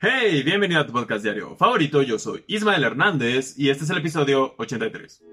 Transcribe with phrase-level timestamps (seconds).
[0.00, 2.02] Hey, bienvenido a tu podcast diario favorito.
[2.02, 5.24] Yo soy Ismael Hernández y este es el episodio 83.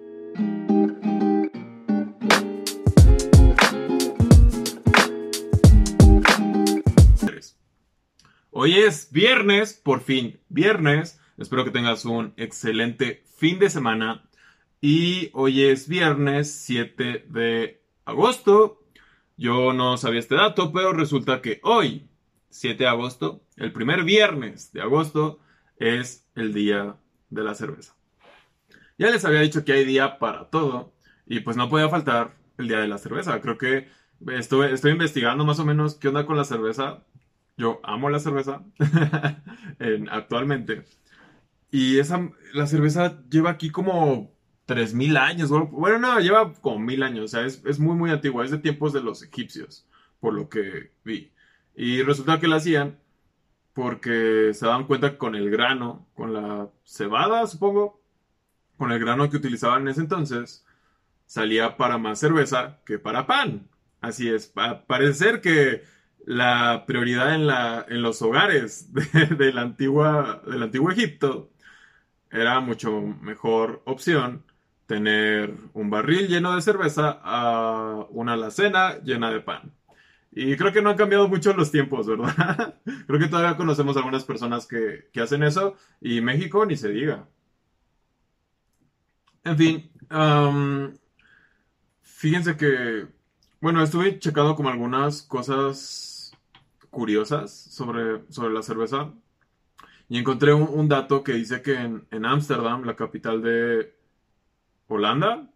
[8.50, 11.22] Hoy es viernes, por fin viernes.
[11.38, 14.28] Espero que tengas un excelente fin de semana.
[14.82, 18.82] Y hoy es viernes 7 de agosto.
[19.38, 22.10] Yo no sabía este dato, pero resulta que hoy,
[22.56, 25.40] 7 de agosto, el primer viernes de agosto,
[25.78, 26.96] es el día
[27.30, 27.96] de la cerveza.
[28.98, 30.94] Ya les había dicho que hay día para todo
[31.26, 33.42] y pues no podía faltar el día de la cerveza.
[33.42, 33.90] Creo que
[34.28, 37.04] estoy, estoy investigando más o menos qué onda con la cerveza.
[37.58, 38.64] Yo amo la cerveza
[40.10, 40.86] actualmente.
[41.72, 44.32] Y esa, la cerveza lleva aquí como
[44.66, 45.50] 3000 años.
[45.50, 47.26] Bueno, no, lleva como 1000 años.
[47.26, 48.46] O sea, es, es, muy, muy antigua.
[48.46, 49.86] Es de tiempos de los egipcios,
[50.22, 51.34] por lo que vi.
[51.76, 52.98] Y resulta que la hacían
[53.74, 58.02] porque se daban cuenta con el grano, con la cebada, supongo,
[58.78, 60.66] con el grano que utilizaban en ese entonces,
[61.26, 63.68] salía para más cerveza que para pan.
[64.00, 64.54] Así es,
[64.88, 65.84] parece ser que
[66.26, 68.94] la prioridad en, la, en los hogares
[69.38, 71.52] del antiguo Egipto
[72.32, 74.44] era mucho mejor opción
[74.86, 79.72] tener un barril lleno de cerveza a una alacena llena de pan.
[80.38, 82.78] Y creo que no han cambiado mucho los tiempos, ¿verdad?
[83.08, 87.26] creo que todavía conocemos algunas personas que, hacen eso y México ni se diga.
[89.46, 89.92] En fin,
[92.02, 93.08] fíjense que,
[93.62, 96.34] bueno, estuve checando como algunas cosas
[96.90, 99.14] curiosas sobre, sobre la cerveza
[100.10, 103.96] y encontré un, dato que dice que en Ámsterdam, la capital de
[104.88, 105.50] Holanda,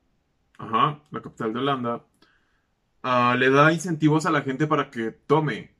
[0.57, 2.05] ajá, la capital de Holanda,
[3.03, 5.73] Ah, le da incentivos a la gente para que tome.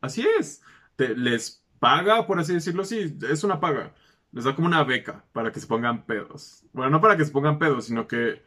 [0.00, 0.62] Así es.
[0.98, 3.94] les paga, por así decirlo, sí, es una paga.
[4.32, 6.64] Les da como una beca para que se pongan pedos.
[6.72, 8.42] Bueno, no para que se pongan pedos, sino que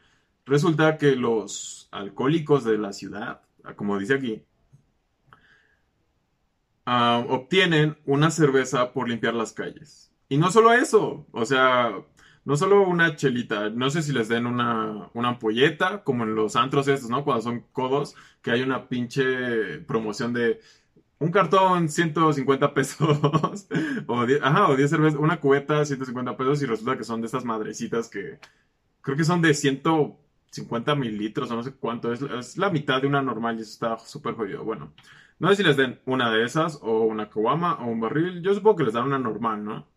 [0.46, 3.42] resulta que los alcohólicos de la ciudad,
[3.76, 4.44] como dice aquí,
[6.86, 10.12] ah, obtienen una cerveza por limpiar las calles.
[10.28, 11.92] Y no solo eso, o sea,
[12.46, 16.54] no solo una chelita, no sé si les den una, una ampolleta, como en los
[16.54, 17.24] antros estos, ¿no?
[17.24, 20.60] Cuando son codos, que hay una pinche promoción de
[21.18, 23.18] un cartón 150 pesos,
[24.06, 27.26] o 10, ajá, o 10 cervezas, una cubeta 150 pesos y resulta que son de
[27.26, 28.38] estas madrecitas que
[29.00, 33.08] creo que son de 150 mililitros o no sé cuánto, es, es la mitad de
[33.08, 34.62] una normal y eso está súper jodido.
[34.62, 34.92] Bueno,
[35.40, 38.54] no sé si les den una de esas o una caguama o un barril, yo
[38.54, 39.95] supongo que les dan una normal, ¿no?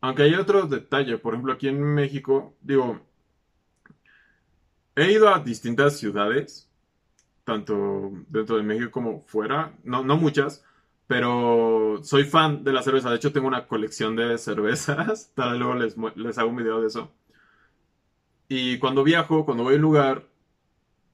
[0.00, 3.00] Aunque hay otro detalle, por ejemplo, aquí en México, digo,
[4.96, 6.70] he ido a distintas ciudades,
[7.44, 10.64] tanto dentro de México como fuera, no, no muchas,
[11.06, 13.10] pero soy fan de la cerveza.
[13.10, 15.32] De hecho, tengo una colección de cervezas.
[15.36, 17.12] Tal luego les, les hago un video de eso.
[18.48, 20.24] Y cuando viajo, cuando voy a un lugar,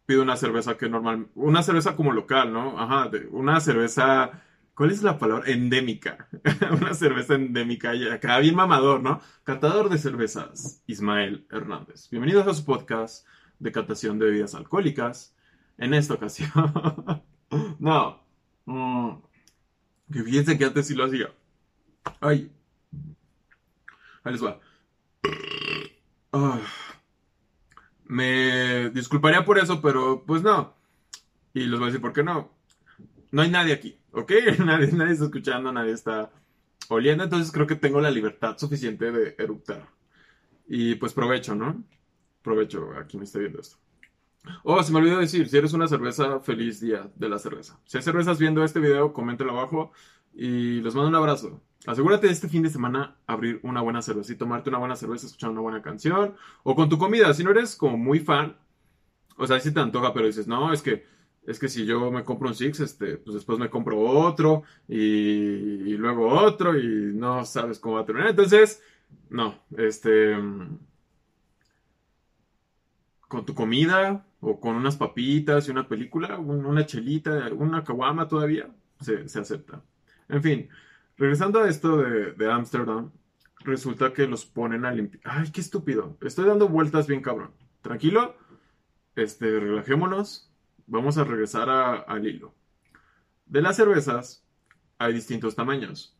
[0.06, 2.78] pido una cerveza que normal, una cerveza como local, ¿no?
[2.78, 4.42] Ajá, una cerveza
[4.74, 5.48] ¿Cuál es la palabra?
[5.48, 6.28] Endémica.
[6.72, 7.94] Una cerveza endémica.
[7.94, 9.20] Y acá bien mamador, ¿no?
[9.44, 12.10] Catador de cervezas, Ismael Hernández.
[12.10, 13.24] Bienvenidos a su podcast
[13.60, 15.36] de catación de bebidas alcohólicas.
[15.78, 16.50] En esta ocasión.
[17.78, 18.20] no.
[18.64, 19.10] Mm,
[20.12, 21.32] que fíjense que antes sí lo hacía.
[22.20, 22.50] Ay.
[24.24, 24.58] Ahí les va.
[26.36, 26.58] Ah.
[28.06, 30.74] Me disculparía por eso, pero pues no.
[31.52, 32.50] Y les voy a decir por qué no.
[33.30, 33.98] No hay nadie aquí.
[34.14, 34.32] ¿ok?
[34.64, 36.30] Nadie, nadie está escuchando, nadie está
[36.88, 39.88] oliendo, entonces creo que tengo la libertad suficiente de eructar.
[40.66, 41.84] Y pues provecho, ¿no?
[42.42, 43.76] Provecho a quien esté viendo esto.
[44.62, 47.78] Oh, se me olvidó decir, si eres una cerveza, feliz día de la cerveza.
[47.86, 49.92] Si hay cervezas viendo este video, coméntelo abajo
[50.34, 51.62] y les mando un abrazo.
[51.86, 55.26] Asegúrate de este fin de semana abrir una buena cerveza y tomarte una buena cerveza,
[55.26, 57.32] escuchar una buena canción o con tu comida.
[57.34, 58.56] Si no eres como muy fan,
[59.36, 61.06] o sea, si te antoja, pero dices, no, es que
[61.46, 65.96] es que si yo me compro un Six, este, pues después me compro otro y,
[65.96, 68.30] luego otro y no sabes cómo va a terminar.
[68.30, 68.82] Entonces,
[69.30, 70.34] no, este,
[73.28, 78.68] con tu comida o con unas papitas y una película, una chelita, una caguama todavía,
[79.00, 79.82] se, acepta.
[80.28, 80.68] En fin,
[81.16, 83.10] regresando a esto de Ámsterdam,
[83.64, 85.22] resulta que los ponen a limpiar.
[85.24, 86.16] Ay, qué estúpido.
[86.20, 87.50] Estoy dando vueltas bien cabrón.
[87.82, 88.36] Tranquilo,
[89.16, 90.50] este, relajémonos
[90.86, 92.54] vamos a regresar al hilo.
[93.46, 94.44] De las cervezas
[94.98, 96.16] hay distintos tamaños.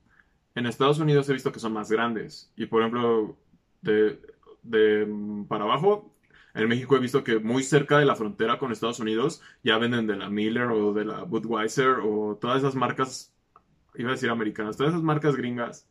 [0.55, 2.53] En Estados Unidos he visto que son más grandes.
[2.57, 3.37] Y por ejemplo,
[3.83, 4.21] de,
[4.63, 5.07] de,
[5.49, 6.15] para abajo,
[6.55, 10.07] en México he visto que muy cerca de la frontera con Estados Unidos ya venden
[10.07, 13.35] de la Miller o de la Budweiser o todas esas marcas
[13.97, 15.89] iba a decir americanas, todas esas marcas gringas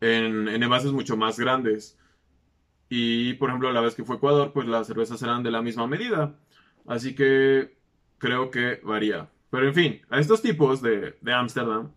[0.00, 1.98] en, en envases mucho más grandes.
[2.88, 5.86] Y, por ejemplo, la vez que fue Ecuador, pues las cervezas eran de la misma
[5.86, 6.36] medida.
[6.86, 7.76] Así que
[8.18, 9.30] creo que varía.
[9.50, 11.92] Pero en fin, a estos tipos de Ámsterdam,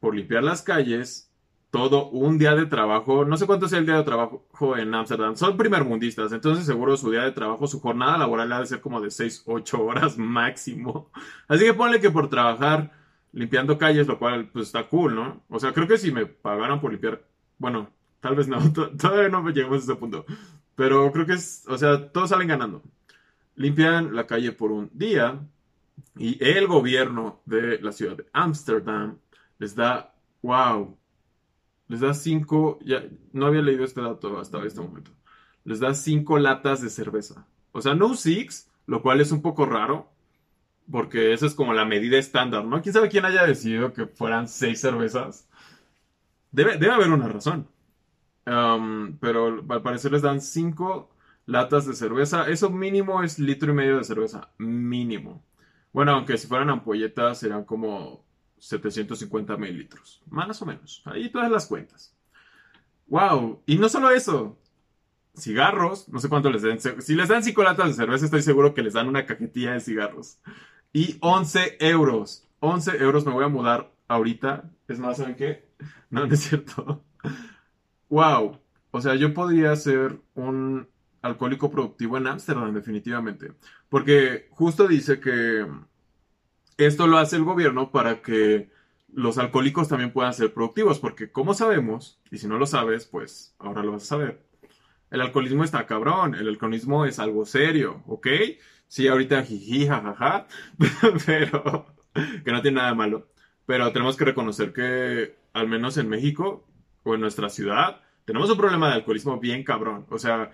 [0.00, 1.28] por limpiar las calles,
[1.70, 5.36] todo un día de trabajo, no sé cuánto sea el día de trabajo en Ámsterdam,
[5.36, 9.00] son primermundistas, entonces seguro su día de trabajo, su jornada laboral ha de ser como
[9.00, 11.10] de 6, 8 horas máximo.
[11.46, 12.92] Así que ponle que por trabajar
[13.32, 15.42] limpiando calles, lo cual pues está cool, ¿no?
[15.50, 17.22] O sea, creo que si me pagaran por limpiar,
[17.58, 17.90] bueno,
[18.20, 20.24] tal vez no, todavía no llegamos a ese punto,
[20.74, 22.82] pero creo que es, o sea, todos salen ganando.
[23.58, 25.40] Limpian la calle por un día
[26.16, 29.18] y el gobierno de la ciudad de Ámsterdam
[29.58, 30.96] les da, wow,
[31.88, 35.10] les da cinco, ya no había leído este dato hasta este momento,
[35.64, 37.46] les da cinco latas de cerveza.
[37.72, 40.08] O sea, no six, lo cual es un poco raro,
[40.88, 42.80] porque esa es como la medida estándar, ¿no?
[42.80, 45.48] ¿Quién sabe quién haya decidido que fueran seis cervezas?
[46.52, 47.66] Debe, debe haber una razón.
[48.46, 51.10] Um, pero al parecer les dan cinco
[51.48, 52.46] latas de cerveza.
[52.48, 54.50] Eso mínimo es litro y medio de cerveza.
[54.58, 55.42] Mínimo.
[55.92, 58.22] Bueno, aunque si fueran ampolletas serían como
[58.58, 61.02] 750 mililitros, más o menos.
[61.06, 62.14] Ahí todas las cuentas.
[63.06, 63.62] ¡Wow!
[63.64, 64.58] Y no solo eso.
[65.34, 66.78] Cigarros, no sé cuánto les den.
[66.80, 69.80] Si les dan 5 latas de cerveza, estoy seguro que les dan una cajetilla de
[69.80, 70.40] cigarros.
[70.92, 72.46] Y 11 euros.
[72.60, 74.70] 11 euros me voy a mudar ahorita.
[74.86, 75.66] Es más, ¿saben qué?
[76.10, 77.02] No, no es cierto.
[78.10, 78.58] ¡Wow!
[78.90, 80.88] O sea, yo podría ser un
[81.22, 83.52] alcohólico productivo en Ámsterdam, definitivamente.
[83.88, 85.66] Porque justo dice que
[86.76, 88.70] esto lo hace el gobierno para que
[89.12, 93.54] los alcohólicos también puedan ser productivos, porque como sabemos, y si no lo sabes, pues
[93.58, 94.42] ahora lo vas a saber,
[95.10, 98.28] el alcoholismo está cabrón, el alcoholismo es algo serio, ¿ok?
[98.88, 100.46] Sí, ahorita jiji, jajaja,
[101.26, 101.86] pero
[102.44, 103.28] que no tiene nada malo.
[103.66, 106.66] Pero tenemos que reconocer que, al menos en México
[107.02, 110.06] o en nuestra ciudad, tenemos un problema de alcoholismo bien cabrón.
[110.10, 110.50] O sea,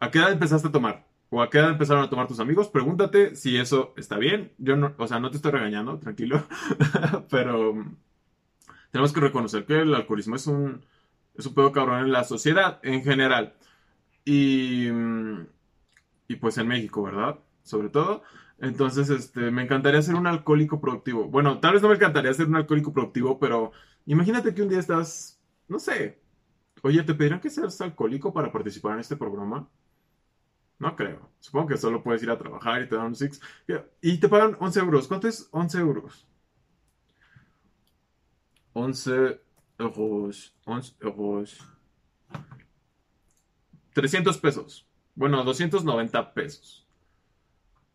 [0.00, 1.08] ¿a qué edad empezaste a tomar?
[1.30, 4.52] o a qué edad empezaron a tomar tus amigos, pregúntate si eso está bien.
[4.58, 6.42] Yo no, o sea, no te estoy regañando, tranquilo,
[7.30, 7.84] pero
[8.90, 10.84] tenemos que reconocer que el alcoholismo es un,
[11.34, 13.54] es un pedo cabrón en la sociedad en general.
[14.24, 14.88] Y,
[16.28, 17.38] y pues en México, ¿verdad?
[17.62, 18.22] Sobre todo.
[18.58, 21.28] Entonces, este, me encantaría ser un alcohólico productivo.
[21.28, 23.72] Bueno, tal vez no me encantaría ser un alcohólico productivo, pero
[24.06, 26.20] imagínate que un día estás, no sé,
[26.82, 29.68] oye, ¿te pedirán que seas alcohólico para participar en este programa?
[30.78, 31.30] No creo.
[31.40, 33.40] Supongo que solo puedes ir a trabajar y te dan un six.
[34.00, 35.08] Y te pagan 11 euros.
[35.08, 36.26] ¿Cuánto es 11 euros?
[38.74, 39.40] 11
[39.78, 40.54] euros.
[40.64, 41.58] 11 euros.
[43.92, 44.86] 300 pesos.
[45.14, 46.86] Bueno, 290 pesos.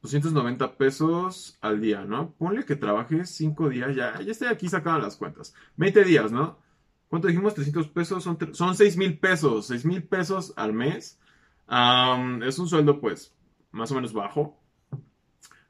[0.02, 2.34] 290 pesos al día, ¿no?
[2.34, 5.56] Ponle que trabajes 5 días, ya, ya estoy aquí sacando las cuentas.
[5.78, 6.60] 20 días, ¿no?
[7.08, 7.54] ¿Cuánto dijimos?
[7.54, 9.68] 300 pesos, son, son 6 mil pesos.
[9.68, 11.18] 6 mil pesos al mes
[11.68, 13.36] es un sueldo, pues,
[13.72, 14.60] más o menos bajo.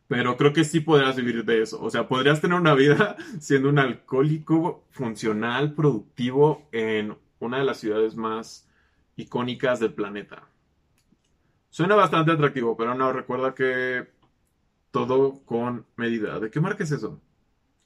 [0.07, 1.81] Pero creo que sí podrás vivir de eso.
[1.81, 7.77] O sea, podrías tener una vida siendo un alcohólico funcional, productivo en una de las
[7.77, 8.67] ciudades más
[9.15, 10.47] icónicas del planeta.
[11.69, 14.07] Suena bastante atractivo, pero no, recuerda que
[14.91, 16.39] todo con medida.
[16.39, 17.19] ¿De qué marca es eso?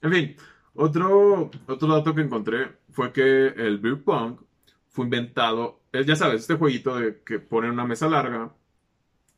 [0.02, 0.36] En fin,
[0.74, 4.38] otro, otro dato que encontré fue que el beer pong
[4.88, 8.52] fue inventado, ya sabes, este jueguito de que ponen una mesa larga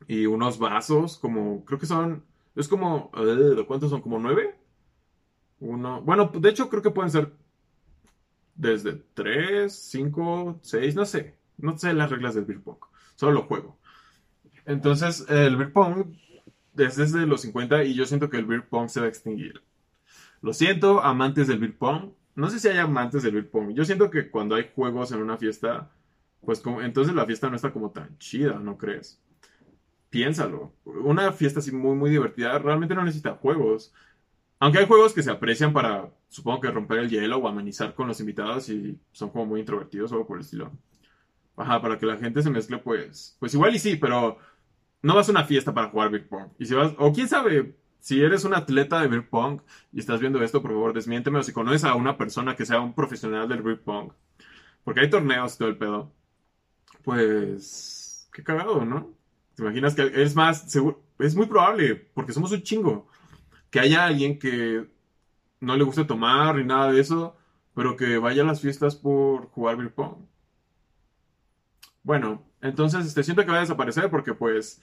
[0.08, 2.24] y unos vasos, como, creo que son,
[2.56, 4.00] es como, uh, ¿cuántos son?
[4.00, 4.56] ¿Como nueve?
[5.60, 7.32] Uno, bueno, de hecho creo que pueden ser
[8.54, 12.78] desde tres, cinco, seis, no sé, no sé las reglas del beer pong,
[13.16, 13.78] solo lo juego.
[14.66, 16.14] Entonces, el beer pong
[16.76, 19.62] es desde los 50 y yo siento que el beer pong se va a extinguir.
[20.42, 23.74] Lo siento, amantes del beer pong, no sé si hay amantes del beer pong.
[23.74, 25.90] Yo siento que cuando hay juegos en una fiesta,
[26.40, 29.20] pues como, entonces la fiesta no está como tan chida, ¿no crees?
[30.08, 30.72] Piénsalo.
[30.84, 33.92] Una fiesta así muy, muy divertida realmente no necesita juegos.
[34.58, 38.08] Aunque hay juegos que se aprecian para, supongo que romper el hielo o amenizar con
[38.08, 40.72] los invitados y son como muy introvertidos o algo por el estilo.
[41.56, 44.38] Ajá, para que la gente se mezcle, pues, pues igual y sí, pero
[45.02, 46.48] no vas a una fiesta para jugar beer pong.
[46.58, 49.60] Y si vas, o quién sabe, si eres un atleta de beer pong
[49.92, 52.80] y estás viendo esto, por favor, desmiénteme o si conoces a una persona que sea
[52.80, 54.12] un profesional del beer pong,
[54.84, 56.12] porque hay torneos y todo el pedo,
[57.02, 59.14] pues qué cagado, ¿no?
[59.54, 63.08] ¿Te imaginas que es más, seguro, es muy probable, porque somos un chingo,
[63.70, 64.88] que haya alguien que
[65.60, 67.36] no le guste tomar ni nada de eso,
[67.74, 70.26] pero que vaya a las fiestas por jugar beer pong.
[72.02, 74.82] Bueno, entonces este, siempre que va a desaparecer porque pues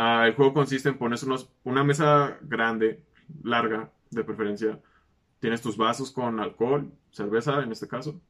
[0.00, 1.26] el juego consiste en ponerse
[1.64, 3.02] una mesa grande,
[3.42, 4.80] larga, de preferencia,
[5.38, 8.20] tienes tus vasos con alcohol, cerveza en este caso.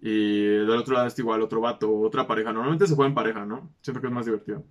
[0.00, 2.52] Y del otro lado está igual otro vato, otra pareja.
[2.52, 3.72] Normalmente se juega en pareja, ¿no?
[3.82, 4.64] Siempre que es más divertido.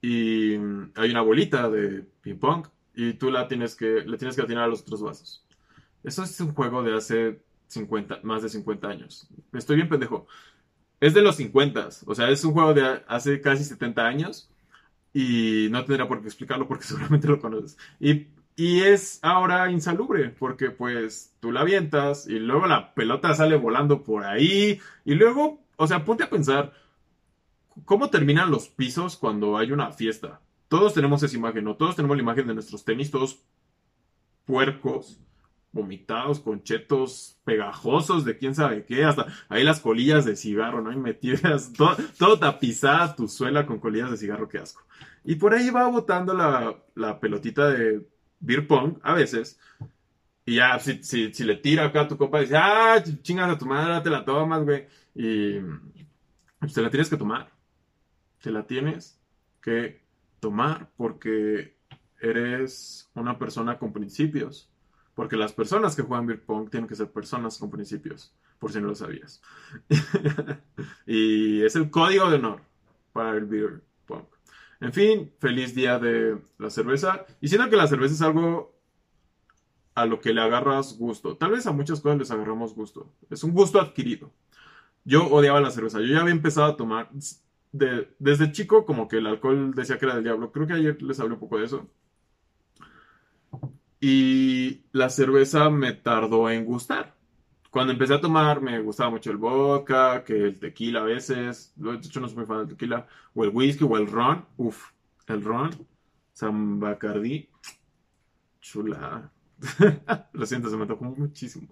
[0.00, 4.42] Y hay una bolita de ping pong y tú la tienes que, le tienes que
[4.42, 5.44] atinar a los otros vasos.
[6.04, 9.28] Eso es un juego de hace 50, más de 50 años.
[9.52, 10.28] Estoy bien pendejo.
[11.00, 14.48] Es de los 50, o sea, es un juego de hace casi 70 años
[15.18, 17.78] y no tendría por qué explicarlo porque seguramente lo conoces.
[17.98, 23.56] Y, y es ahora insalubre porque pues tú la avientas y luego la pelota sale
[23.56, 26.74] volando por ahí y luego, o sea, ponte a pensar,
[27.86, 30.42] ¿cómo terminan los pisos cuando hay una fiesta?
[30.68, 31.76] Todos tenemos esa imagen, ¿no?
[31.76, 33.38] Todos tenemos la imagen de nuestros tenis, todos
[34.44, 35.18] puercos,
[35.76, 40.92] vomitados, con chetos pegajosos de quién sabe qué, hasta ahí las colillas de cigarro, ¿no?
[40.92, 44.82] Y metidas, todo, todo tapizada tu suela con colillas de cigarro, qué asco.
[45.24, 48.04] Y por ahí va botando la, pelotita de
[48.40, 49.60] beer pong, a veces,
[50.44, 53.66] y ya, si, si, le tira acá a tu copa, dice, ah, chingas a tu
[53.66, 54.86] madre, te la tomas, güey.
[55.14, 55.58] Y
[56.60, 57.50] pues, te la tienes que tomar.
[58.40, 59.20] Te la tienes
[59.60, 60.00] que
[60.38, 61.76] tomar porque
[62.20, 64.70] eres una persona con principios.
[65.16, 68.80] Porque las personas que juegan beer pong tienen que ser personas con principios, por si
[68.80, 69.40] no lo sabías.
[71.06, 72.60] y es el código de honor
[73.14, 74.26] para el beer pong.
[74.78, 77.24] En fin, feliz día de la cerveza.
[77.40, 78.76] Y siento que la cerveza es algo
[79.94, 81.38] a lo que le agarras gusto.
[81.38, 83.10] Tal vez a muchas cosas les agarramos gusto.
[83.30, 84.30] Es un gusto adquirido.
[85.02, 85.98] Yo odiaba la cerveza.
[86.00, 87.08] Yo ya había empezado a tomar.
[87.72, 90.52] desde chico, como que el alcohol decía que era del diablo.
[90.52, 91.88] Creo que ayer les hablé un poco de eso.
[94.08, 97.16] Y la cerveza me tardó en gustar.
[97.72, 101.72] Cuando empecé a tomar, me gustaba mucho el vodka, que el tequila a veces.
[101.74, 103.08] De hecho, no soy muy fan del tequila.
[103.34, 104.46] O el whisky, o el ron.
[104.58, 104.92] Uf,
[105.26, 105.70] el ron.
[106.32, 107.48] San Bacardi.
[108.60, 109.28] Chula.
[110.34, 111.66] Lo siento, se me tocó muchísimo.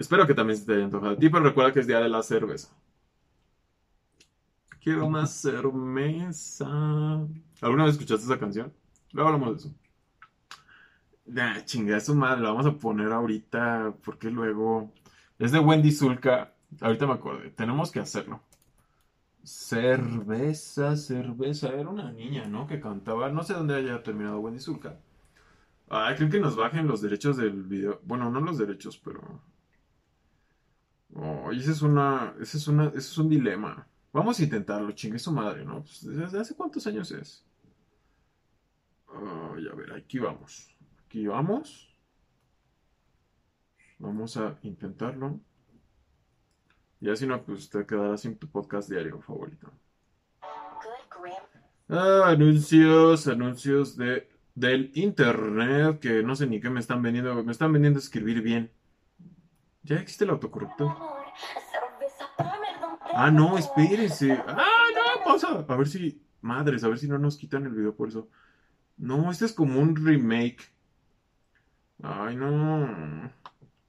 [0.00, 2.08] Espero que también se te haya antojado a ti, pero recuerda que es día de
[2.08, 2.76] la cerveza.
[4.80, 6.66] Quiero más cerveza.
[7.60, 8.72] ¿Alguna vez escuchaste esa canción?
[9.12, 9.85] Luego hablamos de eso.
[11.26, 14.92] Nah, chinga, su madre, la vamos a poner ahorita, porque luego.
[15.38, 16.54] Es de Wendy Zulka.
[16.80, 18.42] Ahorita me acordé, tenemos que hacerlo.
[19.42, 21.68] Cerveza, cerveza.
[21.68, 22.66] Era una niña, ¿no?
[22.66, 23.30] Que cantaba.
[23.30, 24.98] No sé dónde haya terminado Wendy Zulka.
[25.88, 28.00] Ah, creo que nos bajen los derechos del video.
[28.04, 29.40] Bueno, no los derechos, pero.
[31.14, 32.34] Oh, ese es una.
[32.40, 32.88] Ese es una.
[32.88, 33.86] Ese es un dilema.
[34.12, 35.82] Vamos a intentarlo, chingue su madre, ¿no?
[35.82, 37.44] Pues, ¿Desde hace cuántos años es?
[39.08, 40.75] Ay, a ver, aquí vamos.
[41.06, 41.96] Aquí vamos.
[43.98, 45.40] Vamos a intentarlo.
[47.00, 49.70] Y así no, pues te quedará sin tu podcast diario favorito.
[51.88, 57.44] Ah, anuncios, anuncios de, del internet que no sé ni qué me están vendiendo.
[57.44, 58.72] Me están vendiendo escribir bien.
[59.84, 60.92] ¿Ya existe el autocorrector?
[63.14, 64.32] Ah, no, espérese.
[64.32, 65.64] Ah, no, pausa.
[65.66, 66.20] A ver si.
[66.40, 68.28] Madres, a ver si no nos quitan el video por eso.
[68.96, 70.75] No, este es como un remake.
[72.02, 73.30] Ay, no.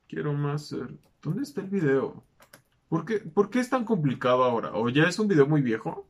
[0.07, 0.73] Quiero más
[1.21, 2.23] ¿Dónde está el video?
[2.87, 4.71] ¿Por qué, ¿Por qué es tan complicado ahora?
[4.73, 6.07] ¿O ya es un video muy viejo?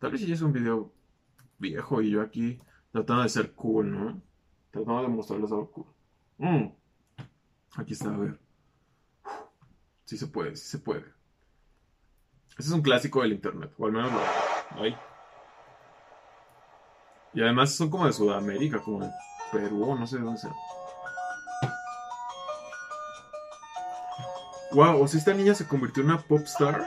[0.00, 0.92] Tal vez ya es un video
[1.58, 4.22] viejo y yo aquí tratando de ser cool, ¿no?
[4.70, 5.86] Tratando de mostrarles algo cool.
[6.38, 6.72] Mm.
[7.76, 8.40] Aquí está, a ver.
[10.04, 11.04] Sí se puede, sí se puede.
[12.50, 14.96] Este es un clásico del internet, o al menos lo hay.
[17.34, 19.10] Y además son como de Sudamérica, como de
[19.52, 20.52] Perú, no sé de dónde sea.
[24.72, 26.84] Wow, o sea, esta niña se convirtió en una pop star.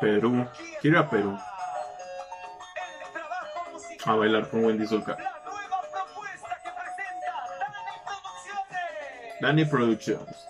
[0.00, 0.46] Perú.
[0.80, 1.38] Quiero ir a Perú.
[4.04, 5.16] A bailar con Wendy Zulka.
[9.40, 10.46] Danny Productions.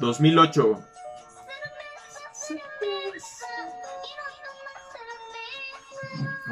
[0.00, 0.87] 2008.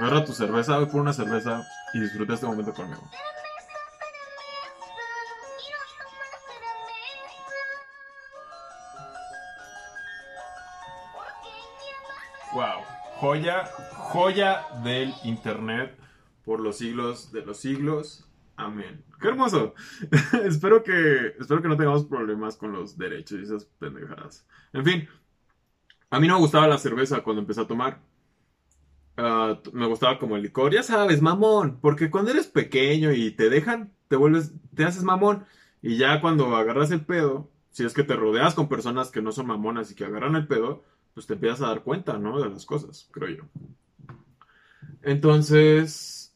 [0.06, 3.10] Agarra tu cerveza, voy por una cerveza y disfruta este momento conmigo.
[12.54, 12.84] Wow,
[13.16, 13.64] joya,
[13.96, 15.98] joya del internet
[16.44, 18.28] por los siglos de los siglos.
[18.54, 19.04] Amén.
[19.20, 19.74] Qué hermoso.
[20.44, 24.46] espero que espero que no tengamos problemas con los derechos y esas pendejadas.
[24.72, 25.08] En fin,
[26.10, 27.98] a mí no me gustaba la cerveza cuando empecé a tomar.
[29.18, 33.48] Ah, me gustaba como el licor, ya sabes, mamón, porque cuando eres pequeño y te
[33.48, 35.46] dejan, te vuelves, te haces mamón,
[35.80, 39.32] y ya cuando agarras el pedo, si es que te rodeas con personas que no
[39.32, 42.40] son mamonas y que agarran el pedo, pues te empiezas a dar cuenta, ¿no?
[42.40, 43.44] De las cosas, creo yo.
[45.02, 46.34] Entonces,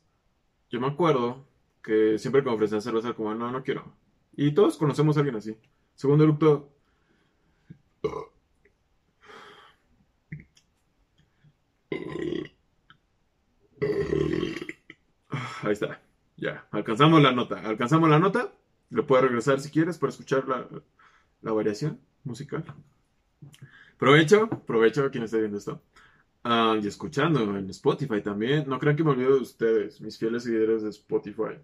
[0.71, 1.45] yo me acuerdo
[1.83, 3.93] que siempre que me ofrecían cerveza, como, no, no quiero.
[4.37, 5.57] Y todos conocemos a alguien así.
[5.95, 6.71] Segundo eructo.
[15.63, 16.01] Ahí está.
[16.37, 17.61] Ya, alcanzamos la nota.
[17.61, 18.53] Alcanzamos la nota.
[18.91, 20.67] Lo puedes regresar si quieres para escuchar la,
[21.43, 22.65] la variación musical.
[23.99, 25.83] Provecho, provecho a quien esté viendo esto.
[26.43, 28.69] Ah, y escuchando en Spotify también.
[28.69, 31.59] No crean que me olvido de ustedes, mis fieles seguidores de Spotify.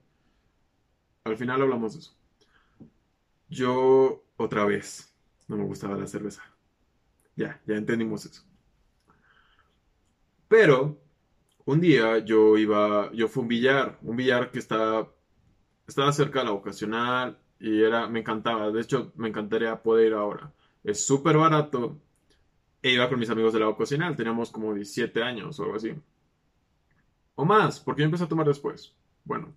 [1.25, 2.15] Al final hablamos de eso.
[3.49, 5.15] Yo, otra vez,
[5.49, 6.43] no me gustaba la cerveza.
[7.37, 8.43] Ya, ya entendimos eso.
[10.49, 10.99] Pero,
[11.67, 15.09] un día yo iba, yo fui a un billar, un billar que está,
[15.87, 18.71] estaba cerca de la vocacional y era, me encantaba.
[18.71, 20.53] De hecho, me encantaría poder ir ahora.
[20.85, 21.99] Es súper barato
[22.83, 25.95] e iba con mis amigos de la vocacional, teníamos como 17 años o algo así.
[27.35, 28.95] O más, porque yo empecé a tomar después.
[29.25, 29.55] Bueno.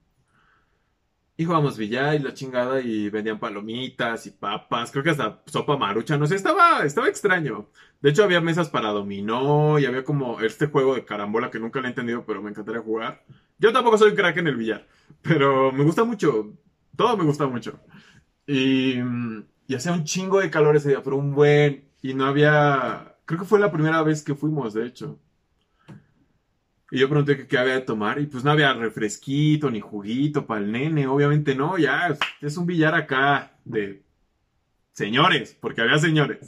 [1.39, 5.77] Y jugábamos billar y la chingada y vendían palomitas y papas, creo que hasta sopa
[5.77, 7.69] marucha, no sé, estaba, estaba extraño.
[8.01, 11.79] De hecho había mesas para dominó y había como este juego de carambola que nunca
[11.79, 13.23] lo he entendido, pero me encantaría jugar.
[13.57, 14.87] Yo tampoco soy crack en el billar,
[15.21, 16.57] pero me gusta mucho,
[16.97, 17.79] todo me gusta mucho.
[18.45, 18.95] Y,
[19.67, 23.41] y hacía un chingo de calor ese día, pero un buen, y no había Creo
[23.41, 25.19] que fue la primera vez que fuimos, de hecho.
[26.91, 30.61] Y yo pregunté qué había de tomar y pues no había refresquito ni juguito para
[30.61, 34.03] el nene, obviamente no, ya es un billar acá de
[34.93, 36.39] señores, porque había señores.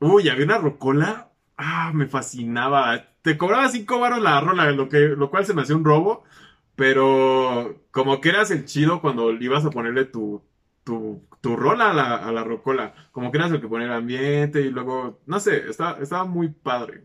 [0.00, 3.06] Uy, había una rocola, ah, me fascinaba.
[3.22, 6.24] Te cobraba cinco baros la rola, lo, que, lo cual se me hacía un robo,
[6.76, 10.42] pero como que eras el chido cuando ibas a ponerle tu,
[10.84, 12.94] tu, tu rola a la, a la rocola.
[13.12, 16.48] Como que eras el que pone el ambiente y luego, no sé, estaba, estaba muy
[16.48, 17.04] padre.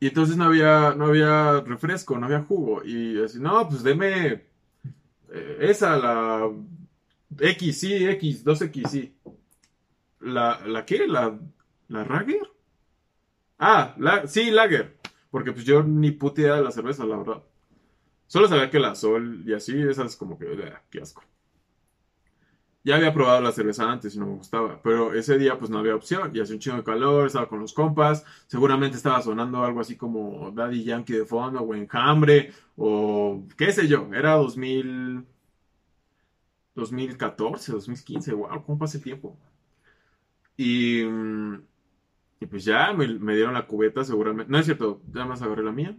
[0.00, 2.84] Y entonces no había, no había refresco, no había jugo.
[2.84, 4.44] Y así, no, pues deme
[5.32, 6.50] eh, esa, la
[7.38, 9.14] X, sí, X, 2X, sí.
[10.20, 11.06] ¿La, la qué?
[11.06, 11.38] ¿La,
[11.88, 12.40] la Rager?
[13.58, 14.96] Ah, la, sí, Lager.
[15.30, 17.42] Porque pues yo ni puta idea de la cerveza, la verdad.
[18.26, 20.46] Solo sabía que la Sol y así, esas como que,
[20.90, 21.22] qué asco.
[22.86, 25.78] Ya había probado la cerveza antes y no me gustaba, pero ese día pues no
[25.78, 26.30] había opción.
[26.34, 29.96] Y hacía un chingo de calor, estaba con los compas, seguramente estaba sonando algo así
[29.96, 35.26] como Daddy Yankee de fondo o Enjambre o qué sé yo, era 2000
[36.76, 39.36] 2014, 2015, wow, ¿cómo pasa el tiempo?
[40.56, 41.02] Y,
[42.40, 45.62] y pues ya me, me, dieron la cubeta seguramente, no es cierto, ya más agarré
[45.64, 45.96] la mía.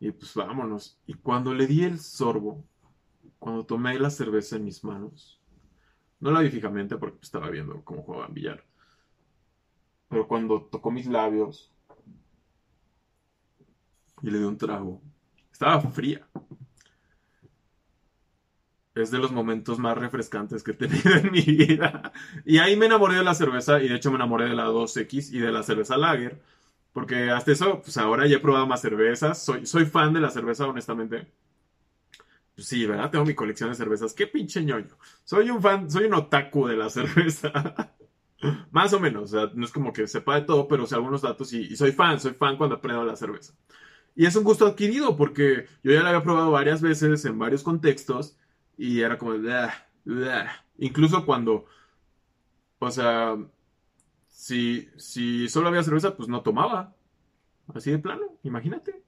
[0.00, 0.98] Y pues vámonos.
[1.06, 2.64] Y cuando le di el sorbo,
[3.38, 5.39] cuando tomé la cerveza en mis manos,
[6.20, 8.64] no la vi fijamente porque estaba viendo cómo jugaban billar.
[10.08, 11.72] Pero cuando tocó mis labios
[14.22, 15.00] y le di un trago,
[15.52, 16.26] estaba fría.
[18.94, 22.12] Es de los momentos más refrescantes que he tenido en mi vida.
[22.44, 25.32] Y ahí me enamoré de la cerveza y de hecho me enamoré de la 2X
[25.32, 26.40] y de la cerveza Lager.
[26.92, 29.42] Porque hasta eso, pues ahora ya he probado más cervezas.
[29.42, 31.28] Soy, soy fan de la cerveza, honestamente.
[32.60, 33.10] Sí, ¿verdad?
[33.10, 34.14] Tengo mi colección de cervezas.
[34.14, 34.96] Qué pinche ñoño.
[35.24, 37.52] Soy un fan, soy un otaku de la cerveza.
[38.70, 41.22] Más o menos, o sea, no es como que sepa de todo, pero sé algunos
[41.22, 43.54] datos y, soy fan, soy fan cuando aprendo la cerveza.
[44.16, 47.62] Y es un gusto adquirido porque yo ya la había probado varias veces en varios
[47.62, 48.36] contextos
[48.78, 49.34] y era como,
[50.78, 51.66] incluso cuando,
[52.78, 53.36] o sea,
[54.28, 56.94] si, si solo había cerveza, pues no tomaba.
[57.74, 59.02] Así de plano, imagínate.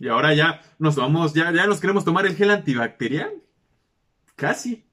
[0.00, 3.34] Y ahora ya nos tomamos, ya, ya nos queremos tomar el gel antibacterial.
[4.34, 4.86] Casi.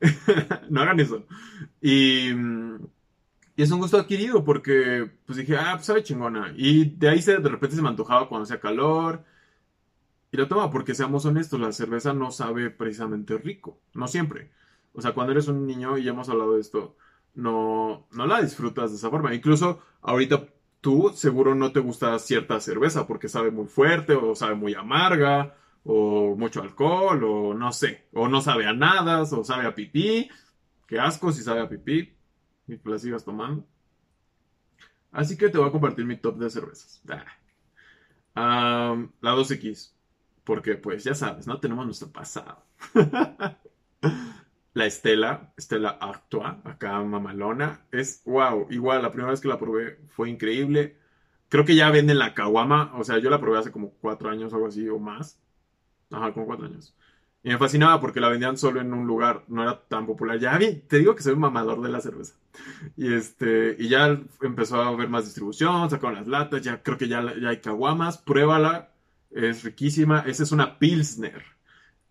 [0.68, 1.24] no hagan eso.
[1.80, 2.30] Y,
[3.56, 6.52] es un gusto adquirido porque pues dije, ah, pues sabe chingona.
[6.56, 9.24] Y de ahí se, de repente se me antojaba cuando hacía calor.
[10.32, 13.80] Y lo toma porque seamos honestos, la cerveza no sabe precisamente rico.
[13.94, 14.50] No siempre.
[14.92, 16.96] O sea, cuando eres un niño, y ya hemos hablado de esto,
[17.34, 19.34] no, no la disfrutas de esa forma.
[19.34, 20.48] Incluso ahorita
[20.82, 25.56] tú seguro no te gusta cierta cerveza porque sabe muy fuerte o sabe muy amarga
[25.84, 30.28] o mucho alcohol o no sé, o no sabe a nada o sabe a pipí.
[30.86, 32.14] Qué asco si sabe a pipí
[32.68, 33.64] y la sigas tomando.
[35.12, 37.00] Así que te voy a compartir mi top de cervezas.
[38.34, 39.92] la 2X.
[40.44, 41.60] Porque pues ya sabes, ¿no?
[41.60, 42.64] Tenemos nuestro pasado.
[44.74, 49.98] La Estela, Estela Actua, acá mamalona, es wow, igual la primera vez que la probé
[50.08, 50.96] fue increíble.
[51.48, 54.52] Creo que ya venden la Kawama, o sea, yo la probé hace como cuatro años
[54.52, 55.38] o algo así o más.
[56.10, 56.94] Ajá, como cuatro años.
[57.42, 60.38] Y me fascinaba porque la vendían solo en un lugar, no era tan popular.
[60.38, 62.34] Ya te digo que soy un mamador de la cerveza.
[62.96, 67.08] Y este, y ya empezó a haber más distribución, sacaron las latas, ya creo que
[67.08, 68.92] ya, ya hay caguamas, pruébala,
[69.30, 70.20] es riquísima.
[70.26, 71.42] Esa es una Pilsner,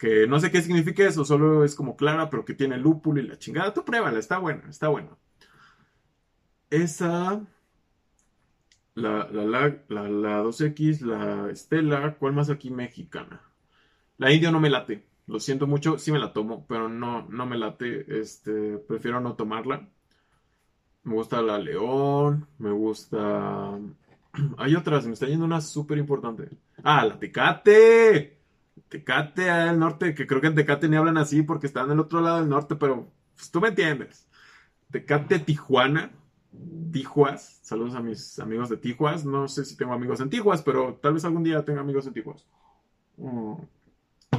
[0.02, 3.28] que no sé qué significa eso, solo es como clara, pero que tiene lúpulo y
[3.28, 3.72] la chingada.
[3.72, 5.16] Tú pruébala, está buena, está buena.
[6.72, 7.40] Esa,
[8.96, 13.44] la, la, la, la 2X, la Estela, ¿cuál más aquí mexicana?
[14.18, 15.06] La Indio no me late.
[15.28, 18.20] Lo siento mucho, sí me la tomo, pero no, no me late.
[18.20, 19.88] Este, prefiero no tomarla.
[21.04, 23.78] Me gusta la León, me gusta...
[24.58, 26.50] Hay otras, me está yendo una súper importante.
[26.82, 28.41] Ah, la Tecate.
[28.90, 32.22] Tecate al norte, que creo que en Tecate ni hablan así porque están del otro
[32.22, 34.28] lado del norte, pero pues, tú me entiendes.
[34.92, 36.12] Tecate Tijuana.
[36.92, 37.60] Tijuas.
[37.64, 39.26] Saludos a mis amigos de Tijuas.
[39.26, 42.14] No sé si tengo amigos en Tijuas, pero tal vez algún día tenga amigos en
[42.14, 42.46] Tijuas.
[43.18, 43.54] Mm.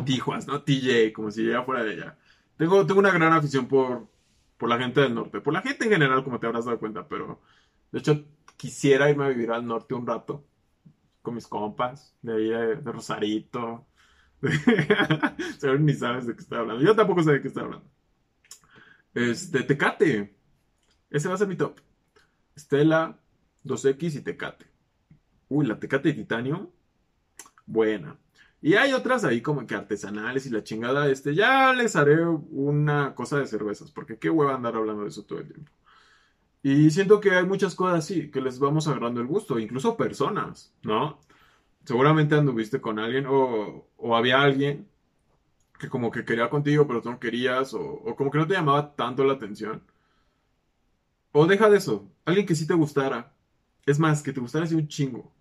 [0.04, 0.62] Tijuas, ¿no?
[0.62, 2.18] TJ, como si ya fuera de ella.
[2.56, 4.08] Tengo, tengo una gran afición por,
[4.58, 7.08] por la gente del norte, por la gente en general, como te habrás dado cuenta,
[7.08, 7.40] pero
[7.90, 8.24] de hecho
[8.56, 10.44] quisiera irme a vivir al norte un rato
[11.20, 13.86] con mis compas, de ahí de, Rosarito.
[15.80, 16.82] Ni sabes de qué estoy hablando.
[16.82, 17.86] Yo tampoco sé de qué estoy hablando.
[19.14, 20.34] Este, Tecate.
[21.10, 21.78] Ese va a ser mi top.
[22.56, 23.18] Estela,
[23.64, 24.66] 2X y Tecate.
[25.48, 26.72] Uy, la Tecate de titanio.
[27.66, 28.18] Buena.
[28.60, 33.12] Y hay otras ahí como que artesanales y la chingada, este, ya les haré una
[33.14, 35.72] cosa de cervezas, porque qué hueva andar hablando de eso todo el tiempo.
[36.62, 40.72] Y siento que hay muchas cosas así, que les vamos agarrando el gusto, incluso personas,
[40.84, 41.18] ¿no?
[41.84, 44.88] Seguramente anduviste con alguien o, o había alguien
[45.80, 48.54] que como que quería contigo, pero tú no querías, o, o como que no te
[48.54, 49.82] llamaba tanto la atención.
[51.32, 53.34] O deja de eso, alguien que sí te gustara.
[53.86, 55.32] Es más, que te gustara así un chingo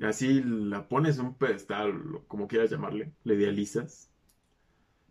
[0.00, 4.10] así la pones en un pedestal, como quieras llamarle, le idealizas.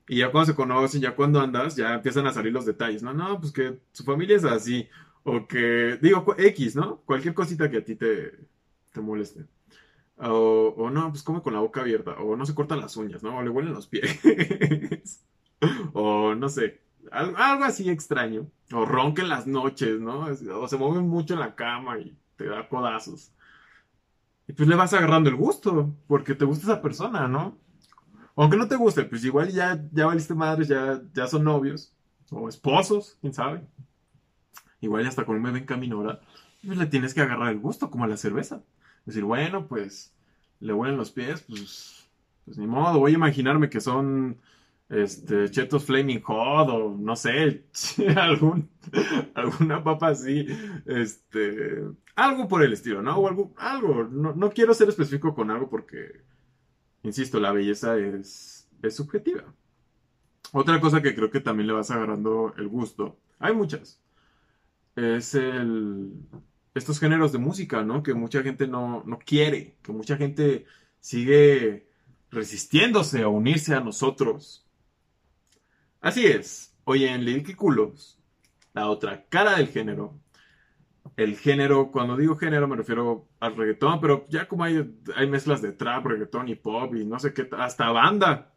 [0.08, 3.14] Y ya cuando se conocen, ya cuando andas, ya empiezan a salir los detalles, ¿no?
[3.14, 4.88] No, pues que su familia es así,
[5.24, 6.98] o que, digo, X, ¿no?
[7.06, 8.38] Cualquier cosita que a ti te,
[8.92, 9.46] te moleste.
[10.18, 13.24] O, o, no, pues come con la boca abierta, o no se cortan las uñas,
[13.24, 13.38] ¿no?
[13.38, 14.20] O le huelen los pies.
[15.94, 18.48] o no sé, algo, algo, así extraño.
[18.72, 20.28] O ronquen las noches, ¿no?
[20.60, 23.32] O se mueven mucho en la cama y te da codazos.
[24.48, 27.58] Y pues le vas agarrando el gusto, porque te gusta esa persona, ¿no?
[28.36, 31.94] Aunque no te guste, pues igual ya, ya valiste madres, ya, ya son novios,
[32.32, 33.62] o esposos, quién sabe.
[34.82, 36.22] Igual hasta con un bebé en camino, ¿verdad?
[36.66, 38.64] Pues le tienes que agarrar el gusto, como a la cerveza.
[39.06, 40.14] Decir, bueno, pues
[40.60, 42.10] le huelen los pies, pues,
[42.46, 44.40] pues ni modo, voy a imaginarme que son
[44.90, 47.66] este, Chetos Flaming Hot o no sé,
[48.16, 48.70] algún,
[49.34, 50.48] alguna papa así,
[50.86, 51.84] este,
[52.16, 53.18] algo por el estilo, ¿no?
[53.18, 56.22] O algo, algo, no, quiero ser específico con algo porque,
[57.04, 59.44] insisto, la belleza es, es subjetiva.
[60.52, 64.00] Otra cosa que creo que también le vas agarrando el gusto, hay muchas,
[64.96, 66.14] es el,
[66.74, 68.04] estos géneros de música, ¿no?
[68.04, 70.66] Que mucha gente no, no quiere, que mucha gente
[71.00, 71.88] sigue
[72.32, 74.64] resistiéndose a unirse a nosotros
[76.04, 78.20] Así es, hoy en Liriquiculos,
[78.74, 80.20] la otra cara del género.
[81.16, 85.62] El género, cuando digo género me refiero al reggaetón, pero ya como hay, hay mezclas
[85.62, 88.54] de trap, reggaetón y pop y no sé qué, hasta banda,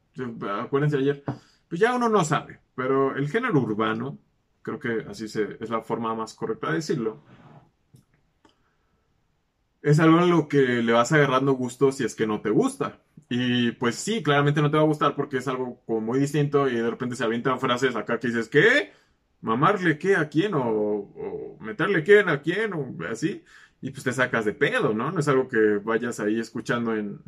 [0.61, 1.23] acuérdense ayer,
[1.69, 4.19] pues ya uno no sabe, pero el género urbano,
[4.63, 7.23] creo que así se, es la forma más correcta de decirlo,
[9.87, 12.99] es algo en lo que le vas agarrando gusto si es que no te gusta.
[13.29, 16.69] Y pues sí, claramente no te va a gustar porque es algo como muy distinto
[16.69, 18.93] y de repente se avientan frases acá que dices, ¿qué?
[19.43, 20.55] ¿Mamarle qué a quién?
[20.55, 22.73] ¿O, meterle quién a quién?
[22.73, 23.45] O así.
[23.81, 25.13] Y pues te sacas de pedo, ¿no?
[25.13, 27.21] No es algo que vayas ahí escuchando en,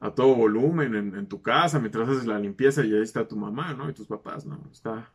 [0.00, 3.36] a todo volumen en, en, tu casa mientras haces la limpieza y ahí está tu
[3.36, 3.88] mamá, ¿no?
[3.88, 4.68] Y tus papás, ¿no?
[4.70, 5.10] Está,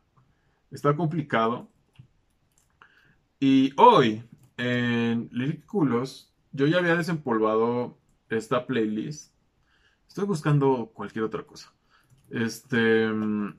[0.72, 1.68] está complicado.
[3.38, 4.24] Y hoy
[4.56, 5.64] en Lyric
[6.52, 9.32] yo ya había desempolvado esta playlist.
[10.08, 11.72] Estoy buscando cualquier otra cosa.
[12.30, 13.08] Este.
[13.08, 13.56] Mm,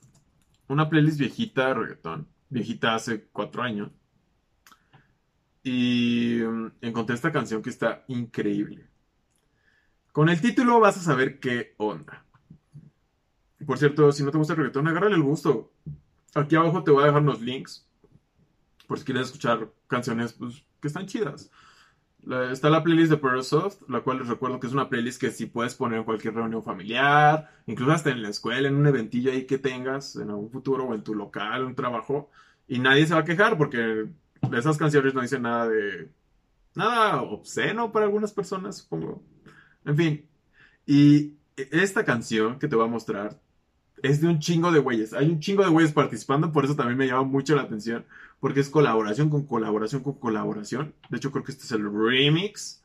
[0.68, 2.28] una playlist viejita de reggaetón.
[2.48, 3.90] Viejita hace cuatro años.
[5.62, 8.86] Y mm, encontré esta canción que está increíble.
[10.12, 12.24] Con el título vas a saber qué onda.
[13.66, 15.72] Por cierto, si no te gusta el reggaetón, agárrale el gusto.
[16.34, 17.85] Aquí abajo te voy a dejar unos links.
[18.86, 21.50] Por si quieres escuchar canciones pues, que están chidas.
[22.50, 25.46] está la playlist de Pearlsoft, la cual les recuerdo que es una playlist que sí
[25.46, 29.46] puedes poner en cualquier reunión familiar, incluso hasta en la escuela, en un eventillo ahí
[29.46, 32.30] que tengas, en algún futuro o en tu local, un trabajo,
[32.68, 34.08] y nadie se va a quejar porque
[34.52, 36.10] esas canciones no dicen nada de.
[36.74, 39.22] nada obsceno para algunas personas, supongo.
[39.84, 40.26] En fin.
[40.86, 43.40] Y esta canción que te voy a mostrar
[44.02, 45.12] es de un chingo de güeyes.
[45.12, 48.04] Hay un chingo de güeyes participando, por eso también me llama mucho la atención.
[48.40, 50.94] Porque es colaboración con colaboración con colaboración.
[51.08, 52.82] De hecho, creo que este es el remix.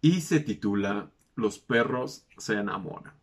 [0.00, 3.14] Y se titula Los perros se enamoran.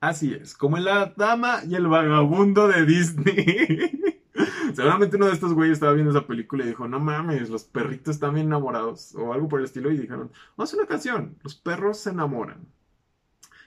[0.00, 4.02] Así es, como la dama y el vagabundo de Disney.
[4.74, 8.16] Seguramente uno de estos güeyes estaba viendo esa película y dijo, no mames, los perritos
[8.16, 9.14] están bien enamorados.
[9.14, 9.90] O algo por el estilo.
[9.90, 11.36] Y dijeron, vamos a una canción.
[11.42, 12.66] Los perros se enamoran.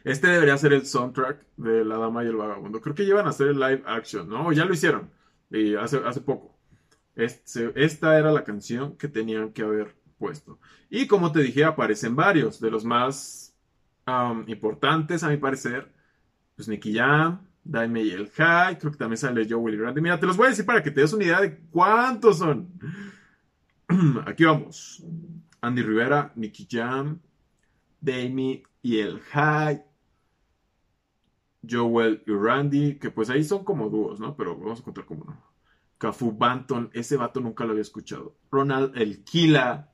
[0.03, 2.81] Este debería ser el soundtrack de La Dama y el Vagabundo.
[2.81, 4.51] Creo que llevan a hacer el live action, ¿no?
[4.51, 5.11] Ya lo hicieron.
[5.49, 6.57] Y hace, hace poco.
[7.15, 10.59] Este, esta era la canción que tenían que haber puesto.
[10.89, 12.59] Y como te dije, aparecen varios.
[12.59, 13.53] De los más
[14.47, 15.91] importantes, a mi parecer.
[16.55, 18.77] Pues Nicky Jam, Daime y el High.
[18.77, 20.01] Creo que también sale Joe Willy Grande.
[20.01, 22.69] Mira, te los voy a decir para que te des una idea de cuántos son.
[24.25, 25.03] Aquí vamos.
[25.61, 27.19] Andy Rivera, Nicky Jam,
[27.99, 29.83] Dami y el High.
[31.67, 34.35] Joel y Randy, que pues ahí son como dúos, ¿no?
[34.35, 35.43] Pero vamos a contar como uno.
[35.97, 38.35] Cafu Banton, ese vato nunca lo había escuchado.
[38.51, 39.91] Ronald el Kila.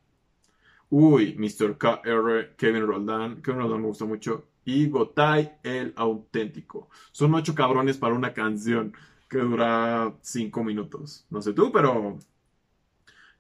[0.90, 1.78] Uy, Mr.
[1.78, 3.42] KR, Kevin Roldán.
[3.42, 4.46] Kevin Roldán me gusta mucho.
[4.66, 6.90] Y Gotay el auténtico.
[7.12, 8.94] Son ocho cabrones para una canción
[9.30, 11.26] que dura cinco minutos.
[11.30, 12.20] No sé tú, pero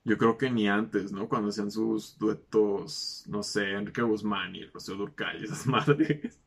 [0.03, 1.27] yo creo que ni antes, ¿no?
[1.27, 6.39] Cuando hacían sus duetos, no sé, Enrique Guzmán y Rocío Durcal y esas madres.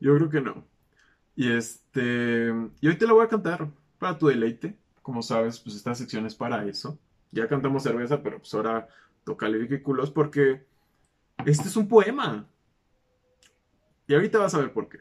[0.00, 0.64] Yo creo que no.
[1.38, 3.68] Y este, y hoy te la voy a cantar
[4.00, 4.76] para tu deleite.
[5.02, 6.98] Como sabes, pues esta sección es para eso.
[7.30, 8.88] Ya cantamos cerveza, pero pues ahora
[9.22, 9.46] toca
[9.84, 10.66] culos porque
[11.46, 12.44] este es un poema.
[14.08, 14.98] Y ahorita vas a ver por qué.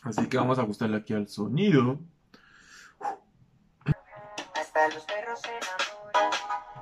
[0.00, 2.00] Así que vamos a ajustarle aquí al sonido.
[4.54, 6.32] Hasta los perros se enamoran.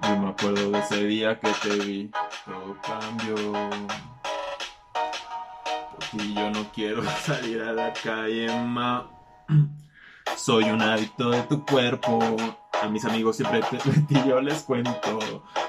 [0.02, 2.10] Yo me acuerdo de ese día que te vi,
[2.44, 4.08] todo cambió.
[6.12, 9.08] Y yo no quiero salir a la calle, ma.
[10.36, 12.18] Soy un adicto de tu cuerpo.
[12.82, 13.78] A mis amigos siempre te
[14.28, 15.18] yo les cuento.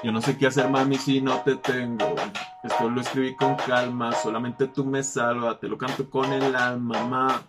[0.02, 2.14] Yo no sé qué hacer, mami, si no te tengo.
[2.62, 4.12] Esto lo escribí con calma.
[4.12, 5.60] Solamente tú me salvas.
[5.60, 7.42] Te lo canto con el alma, ma.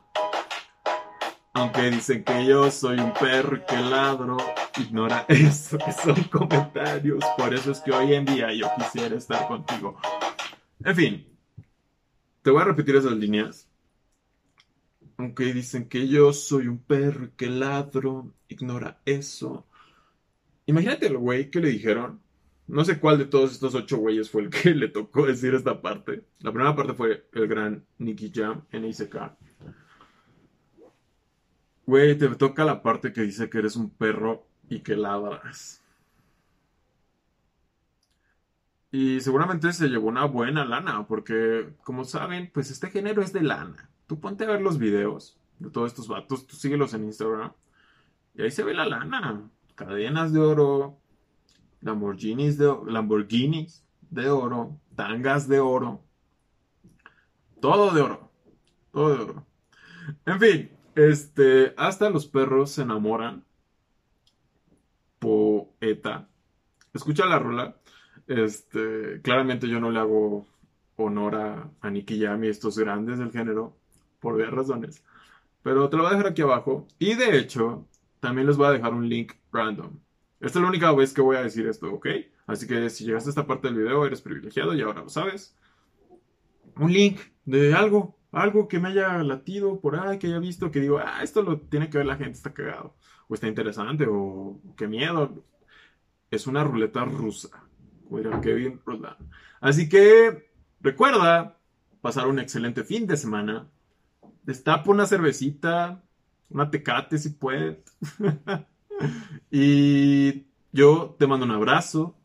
[1.54, 4.38] Aunque dicen que yo soy un perro que ladro,
[4.78, 7.24] ignora eso, que son comentarios.
[7.38, 9.96] Por eso es que hoy en día yo quisiera estar contigo.
[10.84, 11.33] En fin,
[12.44, 13.68] te voy a repetir esas líneas.
[15.18, 19.66] Aunque dicen que yo soy un perro que ladro, ignora eso.
[20.66, 22.22] Imagínate el güey que le dijeron.
[22.68, 25.82] No sé cuál de todos estos ocho güeyes fue el que le tocó decir esta
[25.82, 26.24] parte.
[26.40, 29.16] La primera parte fue el gran Nicky Jam en ICK.
[31.86, 35.83] Güey, te toca la parte que dice que eres un perro y que ladras.
[38.94, 43.42] Y seguramente se llevó una buena lana, porque como saben, pues este género es de
[43.42, 43.90] lana.
[44.06, 47.54] Tú ponte a ver los videos de todos estos vatos, tú síguelos en Instagram,
[48.36, 49.50] y ahí se ve la lana.
[49.74, 51.00] Cadenas de oro,
[51.82, 56.04] Lamborghinis de, Lamborghinis de oro, tangas de oro,
[57.60, 58.32] todo de oro,
[58.92, 59.46] todo de oro.
[60.28, 63.44] En fin, este, hasta los perros se enamoran.
[65.18, 66.30] Poeta.
[66.94, 67.76] Escucha la rola.
[68.28, 70.46] Este, claramente yo no le hago
[70.96, 73.76] honor a, a Nicky Jam y estos grandes del género,
[74.20, 75.04] por varias razones.
[75.64, 76.88] Pero te lo voy a dejar aquí abajo.
[77.00, 77.88] Y de hecho,
[78.20, 80.00] también les voy a dejar un link random.
[80.40, 82.08] Esta es la única vez que voy a decir esto, ¿ok?
[82.48, 85.58] Así que si llegaste a esta parte del video, eres privilegiado y ahora lo sabes.
[86.76, 90.82] Un link de algo, algo que me haya latido por ahí, que haya visto, que
[90.82, 92.96] digo, ah, esto lo tiene que ver la gente, está cagado.
[93.30, 95.44] O está interesante, o qué miedo.
[96.30, 97.63] Es una ruleta rusa.
[98.42, 98.80] Kevin
[99.60, 100.50] Así que
[100.82, 101.58] recuerda
[102.02, 103.68] pasar un excelente fin de semana.
[104.44, 106.04] Destapa una cervecita,
[106.50, 107.78] una tecate si puedes.
[109.52, 112.16] y yo te mando un abrazo.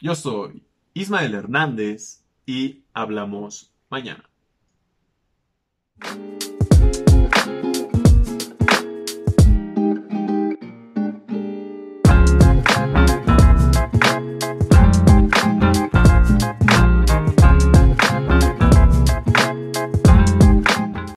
[0.00, 4.28] Yo soy Ismael Hernández y hablamos mañana.